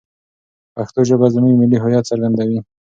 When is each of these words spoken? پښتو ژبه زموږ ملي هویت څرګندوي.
پښتو 0.75 0.99
ژبه 1.09 1.27
زموږ 1.35 1.53
ملي 1.61 1.77
هویت 1.79 2.03
څرګندوي. 2.11 2.59